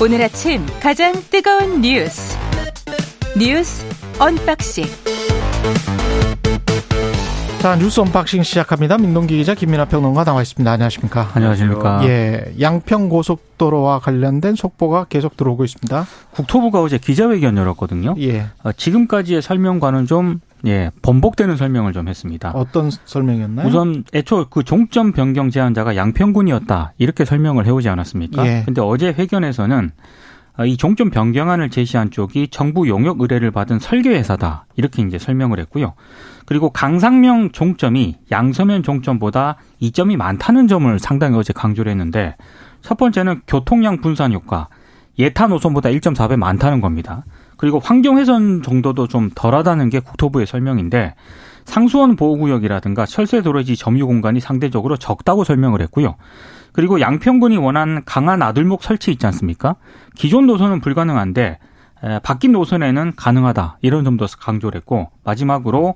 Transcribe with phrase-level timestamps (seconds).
[0.00, 2.36] 오늘 아침 가장 뜨거운 뉴스
[3.38, 3.84] 뉴스
[4.18, 4.84] unboxing
[7.60, 8.98] 자 뉴스 unboxing 시작합니다.
[8.98, 10.70] 민동기 기자 김민하 평론가 나와 있습니다.
[10.70, 11.30] 안녕하십니까?
[11.32, 12.06] 안녕하십니까?
[12.06, 16.06] 예, 양평 고속도로와 관련된 속보가 계속 들어오고 있습니다.
[16.32, 18.16] 국토부가 어제 기자회견 열었거든요.
[18.18, 22.50] 예, 어, 지금까지의 설명과는 좀 예, 번복되는 설명을 좀 했습니다.
[22.50, 23.66] 어떤 설명이었나요?
[23.66, 28.46] 우선 애초 그 종점 변경 제안자가 양평군이었다 이렇게 설명을 해오지 않았습니까?
[28.46, 28.62] 예.
[28.64, 29.90] 근데 어제 회견에서는
[30.56, 35.94] 어, 이 종점 변경안을 제시한 쪽이 정부 용역 의뢰를 받은 설계회사다 이렇게 이제 설명을 했고요.
[36.46, 42.36] 그리고 강상명 종점이 양서면 종점보다 이점이 많다는 점을 상당히 어제 강조를 했는데
[42.82, 44.68] 첫 번째는 교통량 분산 효과,
[45.18, 47.24] 예타 노선보다 1.4배 많다는 겁니다.
[47.64, 51.14] 그리고 환경 훼손 정도도 좀 덜하다는 게 국토부의 설명인데
[51.64, 56.16] 상수원 보호구역이라든가 철새 도로지 점유 공간이 상대적으로 적다고 설명을 했고요.
[56.74, 59.76] 그리고 양평군이 원하는 강한 아들목 설치 있지 않습니까?
[60.14, 61.58] 기존 노선은 불가능한데
[62.02, 65.94] 에, 바뀐 노선에는 가능하다 이런 점도 강조를 했고 마지막으로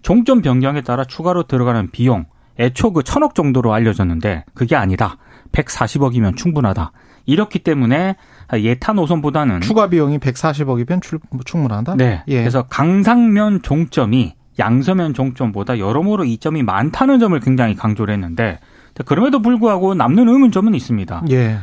[0.00, 2.24] 종점 변경에 따라 추가로 들어가는 비용
[2.58, 5.18] 애초 그 천억 정도로 알려졌는데 그게 아니다.
[5.52, 6.92] 140억이면 충분하다.
[7.26, 8.16] 이렇기 때문에
[8.52, 11.00] 예타 노선보다는 추가 비용이 140억이면
[11.44, 11.96] 충분하다.
[11.96, 12.22] 네.
[12.28, 12.38] 예.
[12.40, 18.58] 그래서 강상면 종점이 양서면 종점보다 여러모로 이점이 많다는 점을 굉장히 강조를 했는데
[19.06, 21.22] 그럼에도 불구하고 남는 의문점은 있습니다.
[21.30, 21.58] 예,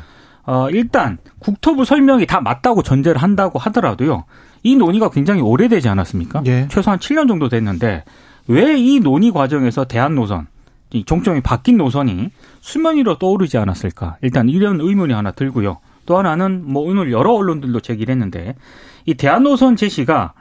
[0.45, 4.23] 어, 일단 국토부 설명이 다 맞다고 전제를 한다고 하더라도요.
[4.63, 6.41] 이 논의가 굉장히 오래되지 않았습니까?
[6.47, 6.67] 예.
[6.69, 8.03] 최소한 7년 정도 됐는데
[8.47, 10.47] 왜 이 논의 과정에서 대한 노선,
[10.91, 12.29] 이 종점이 바뀐 노선이
[12.61, 14.17] 수면 위로 떠오르지 않았을까?
[14.21, 15.79] 일단 이런 의문이 하나 들고요.
[16.05, 18.55] 또 하나는 뭐 오늘 여러 언론들도 제기를 했는데
[19.05, 20.33] 이 대한 노선 제시가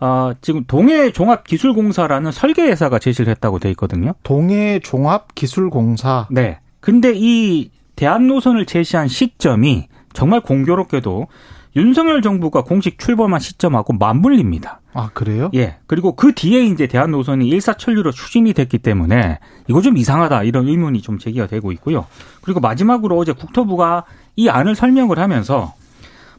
[0.00, 4.14] 어, 지금 동해종합기술공사라는 설계회사가 제시를 했다고 돼 있거든요.
[4.22, 6.28] 동해종합기술공사.
[6.30, 6.58] 네.
[6.80, 11.28] 근데 이 대한 노선을 제시한 시점이 정말 공교롭게도
[11.76, 14.80] 윤석열 정부가 공식 출범한 시점하고 맞물립니다.
[14.92, 15.50] 아 그래요?
[15.54, 15.76] 예.
[15.86, 19.38] 그리고 그 뒤에 이제 대한 노선이 일사천리로 추진이 됐기 때문에
[19.68, 22.06] 이거 좀 이상하다 이런 의문이 좀 제기가 되고 있고요.
[22.42, 24.04] 그리고 마지막으로 어제 국토부가
[24.34, 25.74] 이 안을 설명을 하면서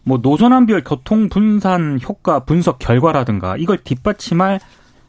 [0.03, 4.59] 뭐 노선안별 교통 분산 효과 분석 결과라든가 이걸 뒷받침할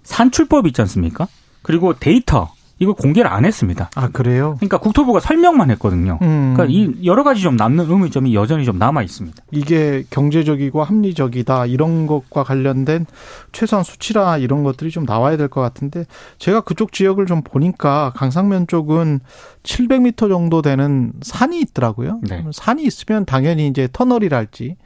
[0.03, 1.27] 산출법 있지 않습니까?
[1.63, 3.91] 그리고 데이터 이걸 공개를 안 했습니다.
[3.95, 4.57] 아 그래요?
[4.59, 6.19] 그러니까 국토부가 설명만 했거든요.
[6.23, 9.41] 음, 그러니까 이 여러 가지 좀 남는 의문점이 여전히 좀 남아 있습니다.
[9.53, 13.07] 이게 경제적이고 합리적이다 이런 것과 관련된
[13.53, 16.07] 최소한 수치라 이런 것들이 좀 나와야 될 것 같은데
[16.39, 19.21] 제가 그쪽 지역을 좀 보니까 강상면 쪽은
[19.63, 22.21] 700m 정도 되는 산이 있더라고요.
[22.23, 22.45] 네.
[22.53, 24.77] 산이 있으면 당연히 이제 터널이랄지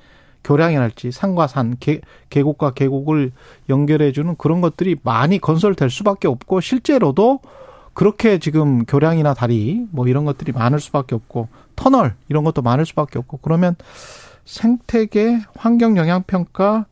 [0.45, 3.33] 교량이랄지 산과 산, 계, 계곡과 계곡을
[3.69, 7.41] 연결해주는 그런 것들이 많이 건설될 수밖에 없고 실제로도
[7.97, 13.19] 그렇게 지금 교량이나 다리 뭐 이런 것들이 많을 수밖에 없고 터널 이런 것도 많을 수밖에
[13.19, 13.75] 없고 그러면
[14.45, 16.85] 생태계 환경 영향 평가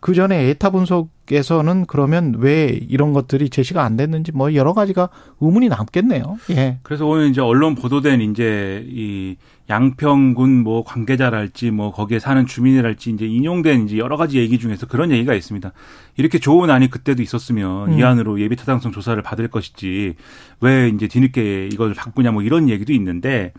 [0.00, 5.08] 그 전에 에타 분석 에서는 그러면 왜 이런 것들이 제시가 안 됐는지 뭐 여러 가지가
[5.40, 6.38] 의문이 남겠네요.
[6.50, 6.78] 예.
[6.82, 9.36] 그래서 오늘 이제 언론 보도된 이제 이
[9.68, 15.12] 양평군 뭐 관계자랄지 뭐 거기에 사는 주민이랄지 이제 인용된 이제 여러 가지 얘기 중에서 그런
[15.12, 15.72] 얘기가 있습니다.
[16.16, 17.98] 이렇게 좋은 안이 그때도 있었으면 음.
[17.98, 20.16] 이 안으로 예비 타당성 조사를 받을 것이지
[20.60, 23.52] 왜 이제 뒤늦게 이걸 바꾸냐 뭐 이런 얘기도 있는데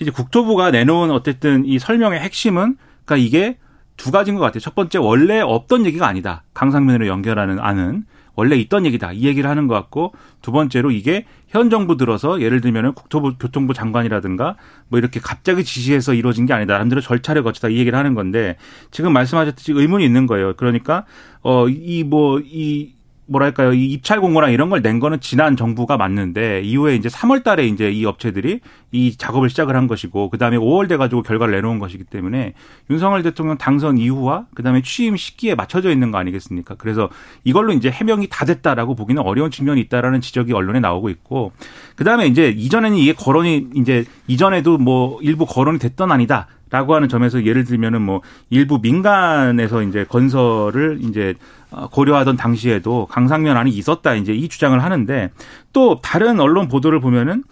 [0.00, 3.58] 이제 국토부가 내놓은 어쨌든 이 설명의 핵심은 그러니까 이게
[4.02, 4.58] 두 가지인 것 같아요.
[4.58, 6.42] 첫 번째 원래 없던 얘기가 아니다.
[6.54, 8.04] 강상면으로 연결하는 안은
[8.34, 9.12] 원래 있던 얘기다.
[9.12, 13.74] 이 얘기를 하는 것 같고 두 번째로 이게 현 정부 들어서 예를 들면은 국토부 교통부
[13.74, 14.56] 장관이라든가
[14.88, 16.72] 뭐 이렇게 갑자기 지시해서 이루어진 게 아니다.
[16.74, 18.56] 나름대로 절차를 거치다 이 얘기를 하는 건데
[18.90, 20.54] 지금 말씀하셨듯이 의문이 있는 거예요.
[20.56, 21.04] 그러니까
[21.42, 23.01] 어이 뭐이 뭐
[23.38, 27.66] 랄까요 이 입찰 공고랑 이런 걸 낸 거는 지난 정부가 맞는데 이후에 이제 3월 달에
[27.66, 28.60] 이제 이 업체들이
[28.90, 32.52] 이 작업을 시작을 한 것이고 그 다음에 5월 돼 가지고 결과를 내놓은 것이기 때문에
[32.90, 36.74] 윤석열 대통령 당선 이후와 그 다음에 취임 시기에 맞춰져 있는 거 아니겠습니까?
[36.76, 37.08] 그래서
[37.44, 41.52] 이걸로 이제 해명이 다 됐다라고 보기는 어려운 측면이 있다라는 지적이 언론에 나오고 있고
[41.96, 46.48] 그 다음에 이제 이전에는 이게 거론이 이제 이전에도 뭐 일부 거론이 됐던 아니다.
[46.70, 53.56] 라고 하는 점에서 예를 들면은 뭐 일부 민간에서 이제 건설을 이제 어, 고려하던 당시에도 강상면
[53.56, 55.30] 안이 있었다 이제 이 주장을 하는데
[55.72, 57.44] 또 다른 언론 보도를 보면은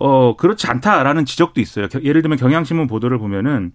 [0.00, 1.88] 어 그렇지 않다라는 지적도 있어요.
[1.88, 3.72] 겨- 예를 들면 경향신문 보도를 보면은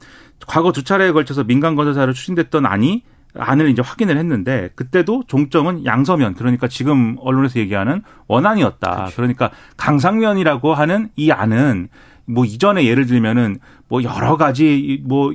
[0.47, 3.03] 과거 두 차례에 걸쳐서 민간 건설사로 추진됐던 안이
[3.35, 9.09] 안을 이제 확인을 했는데 그때도 종점은 양서면 그러니까 지금 언론에서 얘기하는 원안이었다.
[9.15, 11.89] 그러니까 강상면이라고 하는 이 안은
[12.25, 13.57] 뭐 이전에 예를 들면은
[13.89, 15.33] 뭐 여러 가지 뭐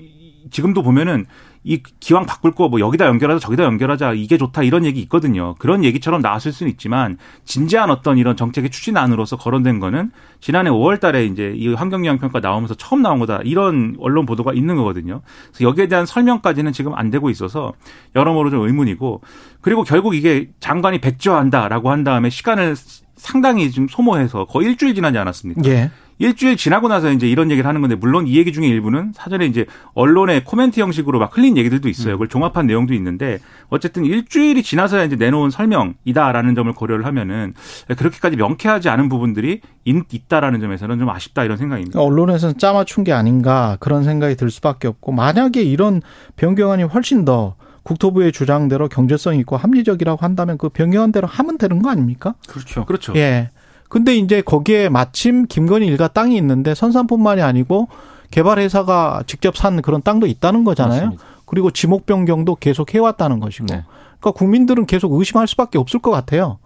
[0.51, 1.27] 지금도 보면은
[1.65, 5.55] 이 기왕 바꿀 거 뭐 여기다 연결하자 저기다 연결하자 이게 좋다 이런 얘기 있거든요.
[5.59, 10.11] 그런 얘기처럼 나왔을 수는 있지만 진지한 어떤 이런 정책의 추진안으로서 거론된 거는
[10.41, 13.41] 지난해 5월 달에 이제 이 환경영향 평가 나오면서 처음 나온 거다.
[13.45, 15.23] 이런 언론 보도가 있는 거거든요.
[15.49, 17.73] 그래서 여기에 대한 설명까지는 지금 안 되고 있어서
[18.15, 19.23] 여러모로 좀 의문이고
[19.61, 22.77] 그리고 결국 이게 장관이 백지화한다라고 한 다음에 시간을
[23.17, 25.63] 상당히 좀 소모해서 거의 일주일 지나지 않았습니까?
[25.67, 25.91] 예.
[26.19, 29.67] 일주일 지나고 나서 이제 이런 얘기를 하는 건데 물론 이 얘기 중에 일부는 사전에 이제
[29.95, 32.15] 언론의 코멘트 형식으로 막 흘린 얘기들도 있어요.
[32.15, 33.39] 그걸 종합한 내용도 있는데
[33.69, 37.55] 어쨌든 일주일이 지나서야 이제 내놓은 설명이다라는 점을 고려를 하면은
[37.97, 42.01] 그렇게까지 명쾌하지 않은 부분들이 있다라는 점에서는 좀 아쉽다 이런 생각입니다.
[42.01, 46.03] 언론에서는 짜맞춘 게 아닌가 그런 생각이 들 수밖에 없고 만약에 이런
[46.37, 47.55] 변경안이 훨씬 더
[47.85, 52.35] 국토부의 주장대로 경제성 있고 합리적이라고 한다면 그 변경한 대로 하면 되는 거 아닙니까?
[52.47, 52.85] 그렇죠.
[52.85, 53.15] 그렇죠.
[53.17, 53.51] 예.
[53.89, 57.89] 근데 이제 거기에 마침 김건희 일가 땅이 있는데 선산뿐만이 아니고
[58.31, 61.01] 개발회사가 직접 산 그런 땅도 있다는 거잖아요.
[61.01, 61.25] 맞습니다.
[61.47, 63.67] 그리고 지목 변경도 계속 해왔다는 것이고.
[63.71, 63.85] 네.
[64.21, 66.59] 그러니까 국민들은 계속 의심할 수밖에 없을 것 같아요.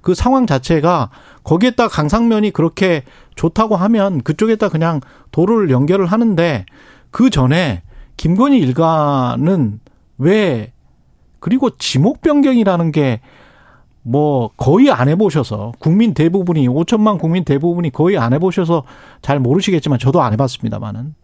[0.00, 1.10] 그 상황 자체가
[1.44, 3.02] 거기에다 강상면이 그렇게
[3.34, 5.00] 좋다고 하면 그쪽에다 그냥
[5.30, 6.64] 도로를 연결을 하는데
[7.10, 7.82] 그 전에
[8.16, 9.80] 김건희 일가는
[10.18, 10.72] 왜
[11.38, 13.20] 그리고 지목 변경이라는 게
[14.02, 18.84] 뭐 거의 안 해보셔서 국민 대부분이 5천만 국민 대부분이 거의 안 해보셔서
[19.22, 21.14] 잘 모르시겠지만 저도 안 해봤습니다만은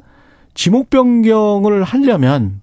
[0.54, 2.60] 지목 변경을 하려면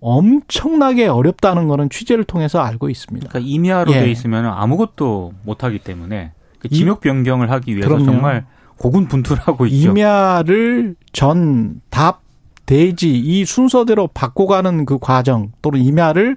[0.00, 3.28] 엄청나게 어렵다는 거는 취재를 통해서 알고 있습니다.
[3.28, 4.00] 그러니까 임야로 예.
[4.00, 8.04] 돼 있으면 아무것도 못 하기 때문에 그 지목 변경을 하기 위해서 그럼요.
[8.04, 8.46] 정말
[8.78, 9.90] 고군분투하고 있죠.
[9.90, 12.22] 임야를 전, 답,
[12.66, 16.36] 대지 이 순서대로 바꿔가는 그 과정 또는 임야를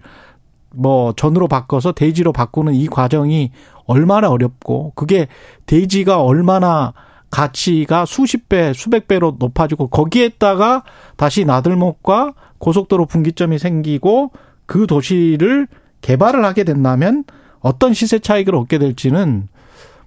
[0.74, 3.52] 뭐 전으로 바꿔서 대지로 바꾸는 이 과정이
[3.86, 5.28] 얼마나 어렵고 그게
[5.66, 6.94] 대지가 얼마나
[7.30, 10.84] 가치가 수십 배, 수백 배로 높아지고 거기에다가
[11.16, 14.32] 다시 나들목과 고속도로 분기점이 생기고
[14.66, 15.68] 그 도시를
[16.02, 17.24] 개발을 하게 된다면
[17.62, 19.48] 어떤 시세 차익을 얻게 될지는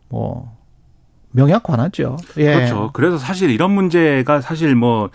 [0.08, 0.54] 뭐
[1.30, 2.16] 명약 관하죠.
[2.36, 2.54] 예.
[2.54, 2.90] 그렇죠.
[2.92, 5.10] 그래서 사실 이런 문제가 사실 뭐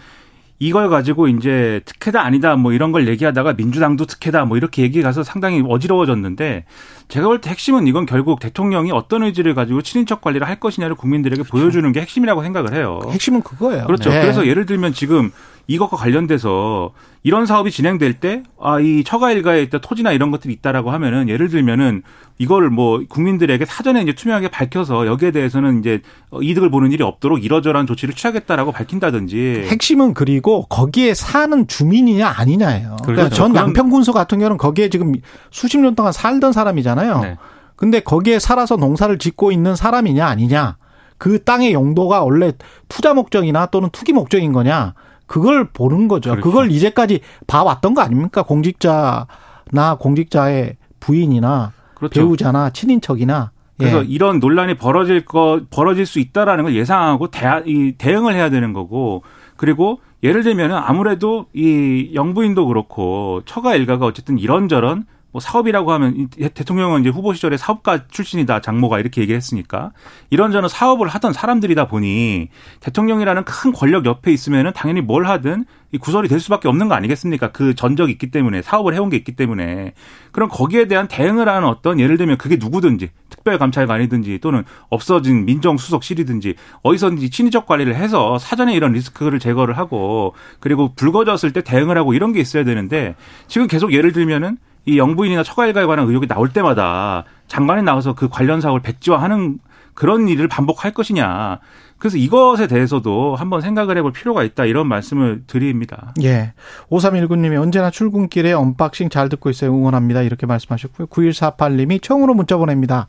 [0.60, 5.24] 이걸 가지고 이제 특혜다 아니다 뭐 이런 걸 얘기하다가 민주당도 특혜다 뭐 이렇게 얘기 가서
[5.24, 6.66] 상당히 어지러워졌는데
[7.08, 11.44] 제가 볼 때 핵심은 이건 결국 대통령이 어떤 의지를 가지고 친인척 관리를 할 것이냐를 국민들에게
[11.44, 13.00] 보여주는 게 핵심이라고 생각을 해요.
[13.10, 13.86] 핵심은 그거예요.
[13.86, 14.10] 그렇죠.
[14.10, 14.22] 네.
[14.22, 15.32] 그래서 예를 들면 지금
[15.70, 20.90] 이것과 관련돼서 이런 사업이 진행될 때, 아, 이 처가 일가에 있다 토지나 이런 것들이 있다라고
[20.90, 22.02] 하면은 예를 들면은
[22.40, 26.02] 이걸 뭐 국민들에게 사전에 이제 투명하게 밝혀서 여기에 대해서는 이제
[26.42, 29.66] 이득을 보는 일이 없도록 이러저러한 조치를 취하겠다라고 밝힌다든지.
[29.68, 32.98] 핵심은 그리고 거기에 사는 주민이냐 아니냐예요.
[33.04, 33.36] 그러니까 그렇죠.
[33.36, 35.14] 전 그런- 양평군수 같은 경우는 거기에 지금
[35.52, 37.20] 수십 년 동안 살던 사람이잖아요.
[37.22, 37.38] 네.
[37.76, 40.78] 근데 거기에 살아서 농사를 짓고 있는 사람이냐 아니냐.
[41.20, 42.54] 그 땅의 용도가 원래
[42.88, 44.96] 투자 목적이나 또는 투기 목적인 거냐.
[45.30, 46.32] 그걸 보는 거죠.
[46.32, 46.50] 그렇죠.
[46.50, 48.42] 그걸 이제까지 봐왔던 거 아닙니까?
[48.42, 52.20] 공직자나 공직자의 부인이나 그렇죠.
[52.20, 53.52] 배우자나 친인척이나.
[53.78, 54.08] 그래서 예.
[54.08, 59.22] 이런 논란이 벌어질 거 벌어질 수 있다라는 걸 예상하고 대, 이 대응을 해야 되는 거고
[59.56, 66.50] 그리고 예를 들면은 아무래도 이 영부인도 그렇고 처가 일가가 어쨌든 이런저런 뭐 사업이라고 하면 이
[66.50, 69.92] 대통령은 이제 후보 시절에 사업가 출신이다 장모가 이렇게 얘기를 했으니까
[70.32, 72.50] 이런저런 사업을 하던 사람들이다 보니
[72.80, 77.52] 대통령이라는 큰 권력 옆에 있으면은 당연히 뭘 하든 이 구설이 될 수밖에 없는 거 아니겠습니까?
[77.52, 79.94] 그 전적이 있기 때문에 사업을 해온 게 있기 때문에
[80.32, 87.30] 그럼 거기에 대한 대응을 하는 어떤 예를 들면 그게 누구든지 특별감찰관이든지 또는 없어진 민정수석실이든지 어디서든지
[87.30, 92.40] 친인척 관리를 해서 사전에 이런 리스크를 제거를 하고 그리고 불거졌을 때 대응을 하고 이런 게
[92.40, 93.16] 있어야 되는데
[93.48, 98.62] 지금 계속 예를 들면은 이 영부인이나 처가일가에 관한 의혹이 나올 때마다 장관이 나와서 그 관련
[98.62, 99.60] 사업을 백지화하는
[99.94, 101.60] 그런 일을 반복할 것이냐.
[101.98, 106.14] 그래서 이것에 대해서도 한번 생각을 해볼 필요가 있다 이런 말씀을 드립니다.
[106.24, 106.54] 예.
[106.90, 109.72] 5319님이 언제나 출근길에 unboxing 잘 듣고 있어요.
[109.72, 110.22] 응원합니다.
[110.22, 111.08] 이렇게 말씀하셨고요.
[111.08, 113.08] 9148님이 처음으로 문자 보냅니다.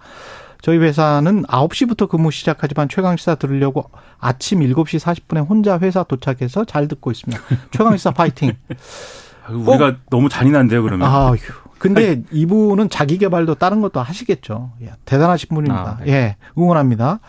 [0.61, 7.13] 저희 회사는 9시부터 근무 시작하지만 최강시사 들으려고 아침 7시 40분에 혼자 회사 도착해서 잘 듣고
[7.13, 7.41] 있습니다.
[7.71, 8.53] 최강시사 파이팅.
[9.53, 11.09] 우리가 너무 잔인한데요, 그러면.
[11.09, 11.37] 아휴.
[11.79, 14.73] 근데 이분은 자기 개발도 다른 것도 하시겠죠.
[14.83, 15.99] 예, 대단하신 분입니다.
[16.01, 16.13] 아, 네.
[16.13, 17.21] 예, 응원합니다.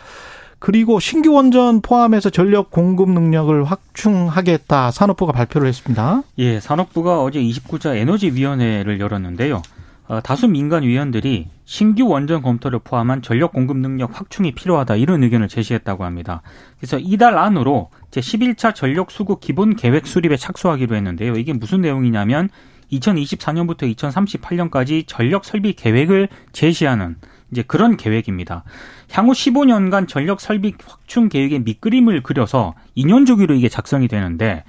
[0.58, 6.22] 그리고 신규 원전 포함해서 전력 공급 능력을 확충하겠다 산업부가 발표를 했습니다.
[6.38, 9.62] 예, 산업부가 어제 29자 에너지위원회를 열었는데요.
[10.08, 15.48] 어, 다수 민간 위원들이 신규 원전 검토를 포함한 전력 공급 능력 확충이 필요하다 이런 의견을
[15.48, 16.42] 제시했다고 합니다.
[16.78, 21.34] 그래서 이달 안으로 제 11차 전력 수급 기본 계획 수립에 착수하기로 했는데요.
[21.34, 22.48] 이게 무슨 내용이냐면
[22.90, 27.16] 2024년부터 2038년까지 전력 설비 계획을 제시하는
[27.50, 28.64] 이제 그런 계획입니다.
[29.10, 34.64] 향후 15년간 전력 설비 확충 계획의 밑그림을 그려서 2년 주기로 이게 작성이 되는데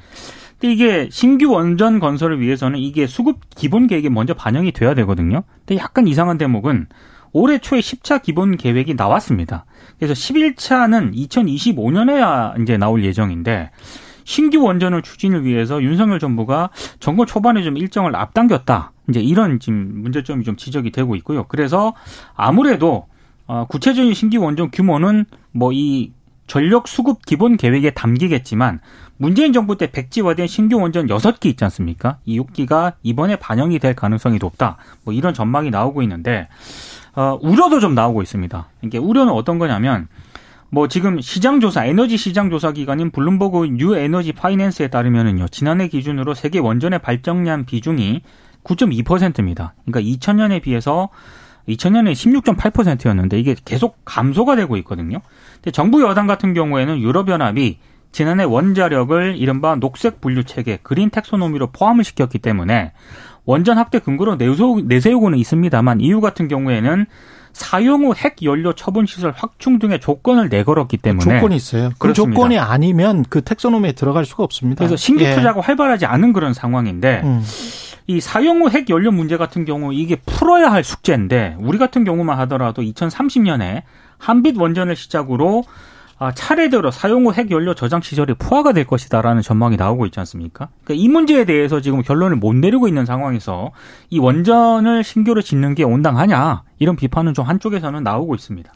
[0.71, 5.43] 이게 신규 원전 건설을 위해서는 이게 수급 기본 계획에 먼저 반영이 돼야 되거든요.
[5.65, 6.87] 근데 약간 이상한 대목은
[7.33, 9.65] 올해 초에 10차 기본 계획이 나왔습니다.
[9.97, 13.71] 그래서 11차는 2025년에야 이제 나올 예정인데
[14.23, 18.91] 신규 원전을 추진을 위해서 윤석열 정부가 정권 초반에 좀 일정을 앞당겼다.
[19.09, 21.45] 이제 이런 지금 문제점이 좀 지적이 되고 있고요.
[21.47, 21.93] 그래서
[22.35, 23.07] 아무래도
[23.47, 26.13] 어, 구체적인 신규 원전 규모는 뭐이
[26.53, 28.79] 전력 수급 기본 계획에 담기겠지만
[29.17, 32.19] 문재인 정부 때 백지화된 신규 원전 6기 있지 않습니까?
[32.25, 34.77] 이 6기가 이번에 반영이 될 가능성이 높다.
[35.03, 36.47] 뭐 이런 전망이 나오고 있는데
[37.15, 38.67] 어, 우려도 좀 나오고 있습니다.
[38.83, 40.07] 이게 우려는 어떤 거냐면
[40.69, 45.47] 뭐 지금 시장 조사 에너지 시장 조사 기관인 블룸버그 뉴 에너지 파이낸스에 따르면은요.
[45.47, 48.21] 지난해 기준으로 세계 원전의 발전량 비중이
[48.63, 49.73] 9.2%입니다.
[49.87, 51.09] 그러니까 2000년에 비해서
[51.67, 55.19] 2000년에 16.8%였는데 이게 계속 감소가 되고 있거든요.
[55.71, 57.77] 정부 여당 같은 경우에는 유럽연합이
[58.11, 62.91] 지난해 원자력을 이른바 녹색 분류 체계 그린 텍소노미로 포함을 시켰기 때문에
[63.45, 67.05] 원전 확대 근거로 내세우고는 있습니다만 EU 같은 경우에는
[67.53, 71.89] 사용 후 핵 연료 처분 시설 확충 등의 조건을 내걸었기 때문에 조건이 있어요.
[71.99, 72.13] 그.
[72.13, 74.79] 조건이 아니면 그 텍소노미에 들어갈 수가 없습니다.
[74.79, 75.35] 그래서 신규 예.
[75.35, 77.43] 투자가 활발하지 않은 그런 상황인데 음.
[78.07, 82.39] 이 사용 후 핵 연료 문제 같은 경우 이게 풀어야 할 숙제인데 우리 같은 경우만
[82.39, 83.83] 하더라도 2030년에
[84.23, 85.63] 한빛 원전을 시작으로
[86.19, 90.69] 아, 차례대로 사용 후 핵 연료 저장 시설이 포화가 될 것이다라는 전망이 나오고 있지 않습니까?
[90.83, 93.71] 그러니까 이 문제에 대해서 지금 결론을 못 내리고 있는 상황에서
[94.09, 98.71] 이 원전을 신규로 짓는 게 온당하냐 이런 비판은 좀 한쪽에서는 나오고 있습니다.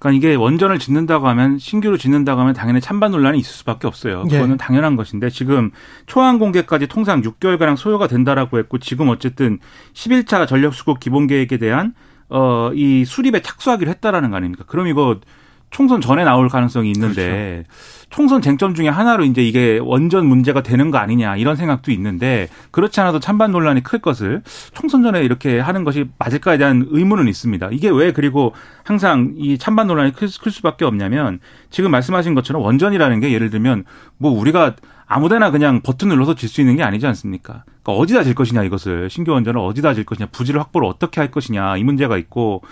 [0.00, 4.24] 그러니까 이게 원전을 짓는다고 하면 신규로 짓는다고 하면 당연히 찬반 논란이 있을 수밖에 없어요.
[4.30, 4.34] 예.
[4.34, 4.56] 그거는 예.
[4.56, 5.70] 당연한 것인데 지금
[6.06, 9.60] 초안 공개까지 통상 6개월 가량 소요가 된다라고 했고 지금 어쨌든
[9.92, 11.94] 11차 전력 수급 기본 계획에 대한
[12.32, 14.64] 어 이 수립에 착수하기로 했다라는 거 아닙니까?
[14.66, 15.20] 그럼 이거
[15.70, 18.08] 총선 전에 나올 가능성이 있는데 그렇죠.
[18.10, 23.00] 총선 쟁점 중에 하나로 이제 이게 원전 문제가 되는 거 아니냐 이런 생각도 있는데 그렇지
[23.00, 24.42] 않아도 찬반 논란이 클 것을
[24.74, 27.70] 총선 전에 이렇게 하는 것이 맞을까에 대한 의문은 있습니다.
[27.72, 28.52] 이게 왜 그리고
[28.84, 33.84] 항상 이 찬반 논란이 클, 클 수밖에 없냐면 지금 말씀하신 것처럼 원전이라는 게 예를 들면
[34.18, 34.74] 뭐 우리가
[35.14, 37.64] 아무데나 그냥 버튼 눌러서 질 수 있는 게 아니지 않습니까?
[37.82, 41.76] 그러니까 어디다 질 것이냐 이것을 신규 원전을 어디다 질 것이냐 부지를 확보를 어떻게 할 것이냐
[41.76, 42.62] 이 문제가 있고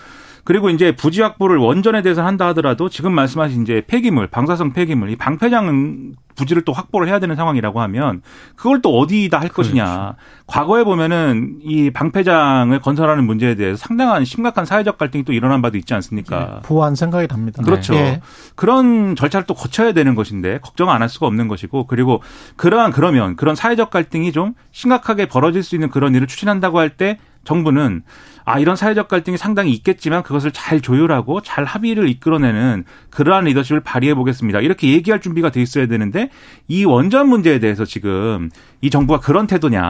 [0.44, 5.16] 그리고 이제 부지 확보를 원전에 대해서 한다 하더라도 지금 말씀하신 이제 폐기물, 방사성 폐기물, 이
[5.16, 8.22] 방패장 부지를 또 확보를 해야 되는 상황이라고 하면
[8.56, 9.84] 그걸 또 어디다 할 것이냐.
[9.84, 10.14] 그렇죠.
[10.46, 15.92] 과거에 보면은 이 방패장을 건설하는 문제에 대해서 상당한 심각한 사회적 갈등이 또 일어난 바도 있지
[15.92, 16.38] 않습니까?
[16.38, 17.62] 네, 보완 생각이 답니다.
[17.62, 17.92] 그렇죠.
[17.94, 18.22] 네.
[18.54, 22.22] 그런 절차를 또 거쳐야 되는 것인데 걱정 안 할 수가 없는 것이고 그리고
[22.56, 28.02] 그러한 그러면 그런 사회적 갈등이 좀 심각하게 벌어질 수 있는 그런 일을 추진한다고 할때 정부는
[28.44, 34.14] 아, 이런 사회적 갈등이 상당히 있겠지만 그것을 잘 조율하고 잘 합의를 이끌어내는 그러한 리더십을 발휘해
[34.14, 34.60] 보겠습니다.
[34.60, 36.30] 이렇게 얘기할 준비가 돼 있어야 되는데
[36.68, 39.82] 이 원전 문제에 대해서 지금 이 정부가 그런 태도냐.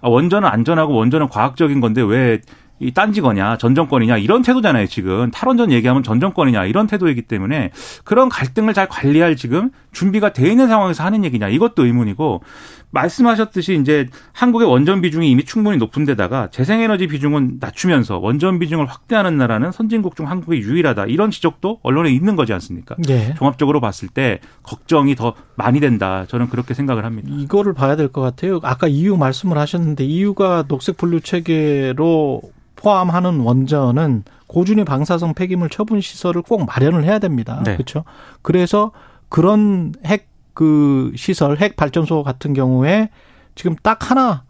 [0.00, 2.40] 아, 원전은 안전하고 원전은 과학적인 건데 왜
[2.80, 4.18] 이 딴지 거냐 전 정권이냐?
[4.18, 5.30] 이런 태도잖아요 지금.
[5.30, 6.64] 탈원전 얘기하면 전 정권이냐?
[6.66, 7.70] 이런 태도이기 때문에
[8.04, 11.48] 그런 갈등을 잘 관리할 지금 준비가 돼 있는 상황에서 하는 얘기냐?
[11.48, 12.42] 이것도 의문이고
[12.90, 19.36] 말씀하셨듯이 이제 한국의 원전 비중이 이미 충분히 높은 데다가 재생에너지 비중은 낮추면서 원전 비중을 확대하는
[19.36, 22.96] 나라는 선진국 중 한국이 유일하다 이런 지적도 언론에 있는 거지 않습니까?
[23.06, 23.34] 네.
[23.36, 27.28] 종합적으로 봤을 때 걱정이 더 많이 된다 저는 그렇게 생각을 합니다.
[27.32, 28.58] 이거를 봐야 될 것 같아요.
[28.62, 32.40] 아까 이유 말씀을 하셨는데 이유가 녹색 분류 체계로
[32.76, 37.60] 포함하는 원전은 고준위 방사성 폐기물 처분 시설을 꼭 마련을 해야 됩니다.
[37.66, 37.74] 네.
[37.74, 38.04] 그렇죠?
[38.40, 38.92] 그래서
[39.28, 40.28] 그런 핵
[40.58, 43.10] 그 시설, 핵 발전소 같은 경우에
[43.54, 44.42] 지금 딱 하나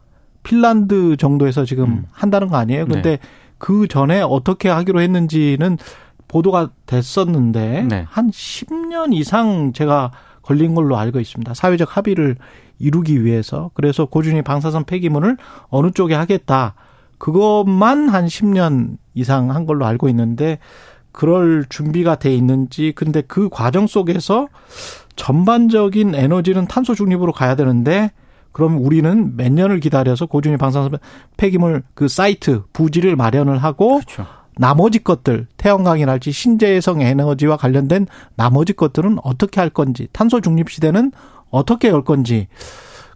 [0.42, 2.04] 핀란드 정도에서 지금 음.
[2.12, 2.86] 한다는 거 아니에요?
[2.86, 2.94] 네.
[2.94, 3.18] 근데 네.
[3.58, 5.76] 그 전에 어떻게 하기로 했는지는
[6.26, 8.06] 보도가 됐었는데 네.
[8.08, 11.52] 한 10년 이상 제가 걸린 걸로 알고 있습니다.
[11.52, 12.36] 사회적 합의를
[12.78, 13.70] 이루기 위해서.
[13.74, 15.36] 그래서 고준위 방사선 폐기물을
[15.68, 16.74] 어느 쪽에 하겠다.
[17.18, 20.58] 그것만 한 10년 이상 한 걸로 알고 있는데
[21.12, 24.48] 그럴 준비가 돼 있는지 근데 그 과정 속에서
[25.18, 28.10] 전반적인 에너지는 탄소 중립으로 가야 되는데
[28.52, 30.98] 그럼 우리는 몇 년을 기다려서 고준위 방사선
[31.36, 34.26] 폐기물 그 사이트 부지를 마련을 하고 그렇죠.
[34.56, 41.12] 나머지 것들 태양광이랄지 신재생 에너지와 관련된 나머지 것들은 어떻게 할 건지 탄소 중립 시대는
[41.50, 42.48] 어떻게 열 건지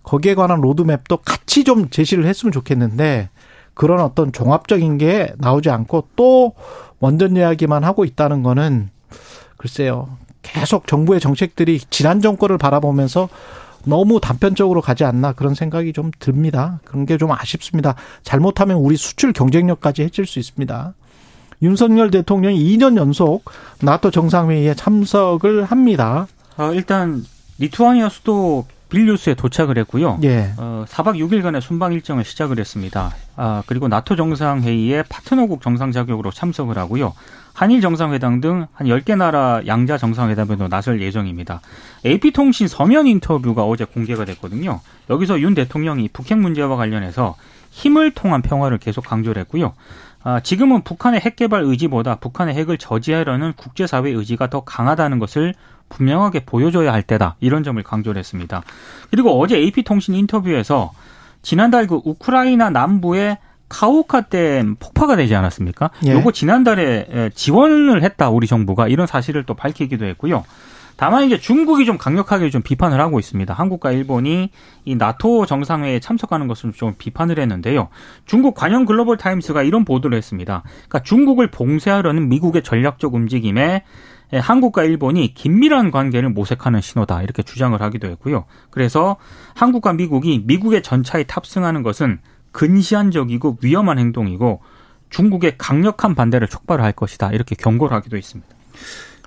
[0.03, 3.31] 거기에 관한 로드맵도 같이 좀 제시를 했으면 좋겠는데
[3.75, 6.55] 그런 어떤 종합적인 게 나오지 않고 또
[7.01, 8.91] 원전 이야기만 하고 있다는 거는
[9.57, 10.09] 글쎄요.
[10.43, 13.29] 계속 정부의 정책들이 지난 정권을 바라보면서
[13.85, 16.81] 너무 단편적으로 가지 않나 그런 생각이 좀 듭니다.
[16.85, 17.95] 그런 게 좀 아쉽습니다.
[18.23, 20.95] 잘못하면 우리 수출 경쟁력까지 해칠 수 있습니다.
[21.63, 23.45] 윤석열 대통령이 2년 연속
[23.81, 26.27] 나토 정상회의에 참석을 합니다.
[26.57, 27.25] 아, 일단
[27.59, 30.19] 리투아니아 수도 빌뉴스에 도착을 했고요.
[30.23, 30.53] 예.
[30.59, 33.15] 어, 4박 6일간의 순방 일정을 시작을 했습니다.
[33.37, 37.15] 아, 그리고 나토 정상회의에 파트너국 정상 자격으로 참석을 하고요.
[37.55, 41.61] 한일 정상회담 등 한 10개 나라 양자 정상회담에도 나설 예정입니다.
[42.05, 44.81] AP통신 서면 인터뷰가 어제 공개가 됐거든요.
[45.11, 47.37] 여기서 윤 대통령이 북핵 문제와 관련해서
[47.71, 49.73] 힘을 통한 평화를 계속 강조를 했고요.
[50.25, 55.55] 아, 지금은 북한의 핵 개발 의지보다 북한의 핵을 저지하려는 국제사회 의지가 더 강하다는 것을
[55.93, 57.37] 분명하게 보여줘야 할 때다.
[57.41, 58.63] 이런 점을 강조를 했습니다.
[59.11, 60.93] 그리고 어제 AP통신 인터뷰에서
[61.43, 65.91] 지난달 그 우크라이나 남부의 카오카 댐 폭파가 되지 않았습니까?
[66.07, 66.13] 예.
[66.13, 70.45] 요거 지난달에 지원을 했다 우리 정부가 이런 사실을 또 밝히기도 했고요.
[70.97, 73.53] 다만 이제 중국이 좀 강력하게 좀 비판을 하고 있습니다.
[73.53, 74.51] 한국과 일본이
[74.85, 77.89] 이 나토 정상회의에 참석하는 것을 좀 비판을 했는데요.
[78.27, 80.63] 중국 관영 글로벌 타임스가 이런 보도를 했습니다.
[80.65, 83.85] 그러니까 중국을 봉쇄하려는 미국의 전략적 움직임에
[84.33, 88.47] 한국과 일본이 긴밀한 관계를 모색하는 신호다 이렇게 주장을 하기도 했고요.
[88.71, 89.17] 그래서
[89.55, 92.21] 한국과 미국이 미국의 전차에 탑승하는 것은
[92.53, 94.61] 근시안적이고 위험한 행동이고
[95.11, 98.55] 중국의 강력한 반대를 촉발할 것이다 이렇게 경고를 하기도 했습니다.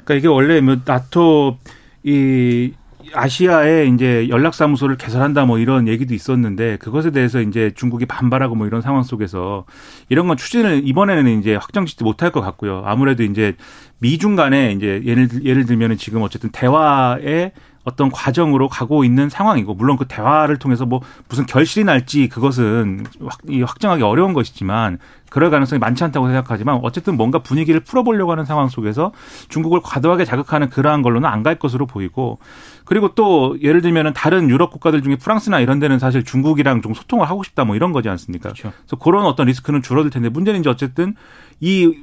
[0.06, 1.58] 그러니까 이게 원래 뭐 나토
[2.04, 2.72] 이
[3.14, 8.82] 아시아에 이제 연락사무소를 개설한다 뭐 이런 얘기도 있었는데 그것에 대해서 이제 중국이 반발하고 뭐 이런
[8.82, 9.66] 상황 속에서
[10.10, 12.84] 이런 건 추진을 이번에는 이제 확정짓지 못할 것 같고요.
[12.86, 13.56] 아무래도 이제
[14.00, 17.52] 미중 간에 이제 예를 예를 들면은 지금 어쨌든 대화에
[17.86, 23.40] 어떤 과정으로 가고 있는 상황이고 물론 그 대화를 통해서 뭐 무슨 결실이 날지 그것은 확,
[23.48, 25.00] 이 확정하기 어려운 것이지만
[25.30, 29.12] 그럴 가능성이 많지 않다고 생각하지만 어쨌든 뭔가 분위기를 풀어보려고 하는 상황 속에서
[29.50, 32.40] 중국을 과도하게 자극하는 그러한 걸로는 안 갈 것으로 보이고
[32.86, 37.30] 그리고 또 예를 들면은 다른 유럽 국가들 중에 프랑스나 이런 데는 사실 중국이랑 좀 소통을
[37.30, 38.50] 하고 싶다 뭐 이런 거지 않습니까?
[38.50, 38.72] 그렇죠.
[38.76, 41.14] 그래서 그런 어떤 리스크는 줄어들 텐데 문제는 이제 어쨌든
[41.60, 41.94] 이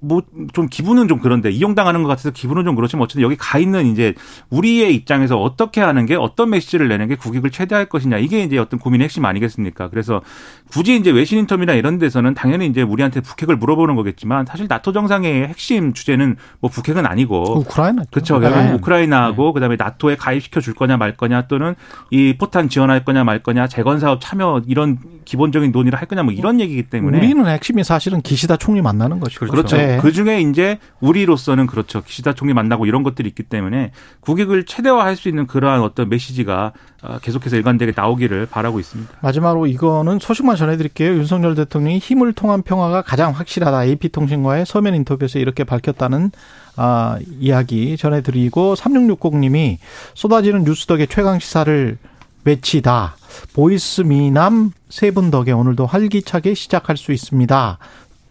[0.00, 3.86] 뭐 좀 기분은 좀 그런데 이용당하는 것 같아서 기분은 좀 그렇지만 어쨌든 여기 가 있는
[3.86, 4.14] 이제
[4.50, 8.80] 우리의 입장에서 어떻게 하는 게 어떤 메시지를 내는 게 국익을 최대할 것이냐 이게 이제 어떤
[8.80, 9.88] 고민의 핵심 아니겠습니까?
[9.88, 10.22] 그래서
[10.70, 15.46] 굳이 이제 외신 인터뷰나 이런 데서는 당연히 이제 우리한테 북핵을 물어보는 거겠지만 사실 나토 정상회의
[15.48, 18.38] 핵심 주제는 뭐 북핵은 아니고 우크라이나 그렇죠.
[18.38, 18.48] 네.
[18.50, 21.74] 결국 우크라이나하고 그다음에 나토에 가입시켜 줄 거냐 말 거냐 또는
[22.10, 26.32] 이 포탄 지원할 거냐 말 거냐 재건 사업 참여 이런 기본적인 논의를 할 거냐 뭐
[26.32, 29.46] 이런 얘기이기 때문에 우리는 핵심이 사실은 기시다 총리 만나는 것이죠.
[29.46, 29.76] 그렇죠.
[29.76, 29.89] 네.
[29.98, 32.02] 그 중에 이제 우리로서는 그렇죠.
[32.02, 36.72] 기시다 총리 만나고 이런 것들이 있기 때문에 국익을 최대화할 수 있는 그러한 어떤 메시지가
[37.02, 39.10] 아, 계속해서 일관되게 나오기를 바라고 있습니다.
[39.20, 41.12] 마지막으로 이거는 소식만 전해드릴게요.
[41.14, 43.84] 윤석열 대통령이 힘을 통한 평화가 가장 확실하다.
[43.84, 46.30] AP통신과의 서면 인터뷰에서 이렇게 밝혔다는
[46.76, 49.78] 아, 이야기 전해드리고 3660님이
[50.14, 51.98] 쏟아지는 뉴스 덕에 최강 시사를
[52.44, 53.16] 외치다.
[53.54, 57.78] voice 미남 세 분 덕에 오늘도 활기차게 시작할 수 있습니다.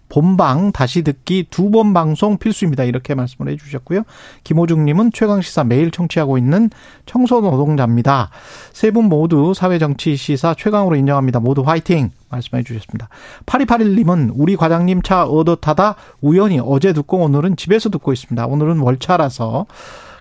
[0.10, 2.84] 본방 다시 듣기 두 번 방송 필수입니다.
[2.84, 4.02] 이렇게 말씀을 해주셨고요.
[4.44, 6.70] 김호중님은 최강 시사 매일 청취하고 있는
[7.06, 8.30] 청소 노동자입니다.
[8.74, 11.40] 세 분 모두 사회 정치 시사 최강으로 인정합니다.
[11.40, 12.12] 모두 화이팅!
[12.30, 13.10] 말씀해 주셨습니다.
[13.46, 18.46] 8281님은 우리 과장님 차 얻어 타다 우연히 어제 듣고 오늘은 집에서 듣고 있습니다.
[18.48, 19.66] 오늘은 월차라서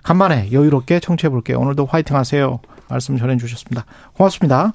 [0.03, 1.59] 간만에 여유롭게 청취해 볼게요.
[1.59, 2.59] 오늘도 화이팅 하세요.
[2.87, 3.85] 말씀 전해 주셨습니다.
[4.13, 4.73] 고맙습니다.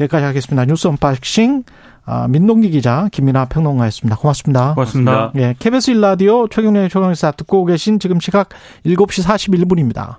[0.00, 0.64] 여기까지 하겠습니다.
[0.64, 1.64] 뉴스 unboxing
[2.04, 4.16] 아, 민동기 기자 김민하 평론가였습니다.
[4.16, 4.74] 고맙습니다.
[4.74, 5.32] 고맙습니다.
[5.36, 8.48] 예, KBS 1라디오 최경영의 최강시사 듣고 계신 지금 시각
[8.84, 10.16] 7시 41분입니다.